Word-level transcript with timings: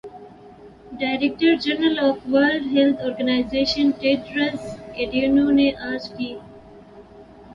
director 0.99 1.51
general 1.63 1.99
of 1.99 2.17
World 2.31 2.63
Health 2.73 3.01
Organization 3.05 3.91
Tedros 3.99 4.61
اڈینو 4.97 5.45
نے 5.51 5.69
آج 5.89 6.03
کہ 6.15 6.29